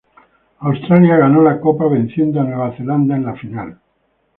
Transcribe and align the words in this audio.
Australia 0.61 1.15
ganó 1.15 1.43
la 1.43 1.59
Copa, 1.61 1.85
venciendo 1.87 2.41
a 2.41 2.43
Nueva 2.43 2.75
Zelanda 2.75 3.15
en 3.15 3.23
la 3.25 3.35
final. 3.35 3.77